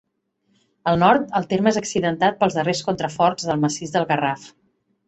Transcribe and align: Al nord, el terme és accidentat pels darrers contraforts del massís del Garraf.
Al 0.91 0.97
nord, 1.03 1.27
el 1.41 1.45
terme 1.51 1.71
és 1.75 1.79
accidentat 1.83 2.41
pels 2.41 2.59
darrers 2.61 2.85
contraforts 2.89 3.51
del 3.53 3.65
massís 3.69 3.97
del 3.99 4.11
Garraf. 4.15 4.53